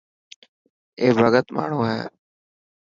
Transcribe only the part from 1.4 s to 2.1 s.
ماڻهو هي.